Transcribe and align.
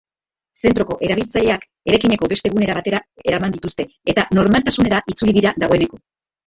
Zentroko 0.61 0.95
erabiltzaileak 1.07 1.67
eraikineko 1.91 2.31
beste 2.33 2.53
gunera 2.55 2.79
batera 2.81 3.05
eraman 3.33 3.57
dituzte 3.59 3.89
eta 4.15 4.27
normaltasunera 4.41 5.05
itzuli 5.15 5.39
dira 5.41 5.59
dagoeneko. 5.67 6.05